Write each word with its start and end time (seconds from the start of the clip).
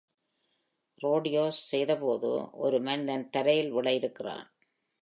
Rodeos 1.01 1.59
செய்த 1.67 1.97
போது 1.97 2.31
ஒரு 2.51 2.79
மனிதன் 2.81 3.29
தரையில் 3.29 3.71
விழ 3.71 3.93
இருக்கிறான். 3.93 4.45